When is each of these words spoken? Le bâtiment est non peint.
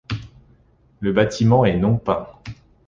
Le 0.99 1.11
bâtiment 1.13 1.63
est 1.63 1.77
non 1.77 1.95
peint. 1.95 2.25